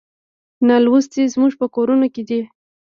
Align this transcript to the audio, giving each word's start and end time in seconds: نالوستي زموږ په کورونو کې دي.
نالوستي 0.67 1.23
زموږ 1.33 1.51
په 1.59 1.65
کورونو 1.75 2.05
کې 2.13 2.23
دي. 2.29 2.39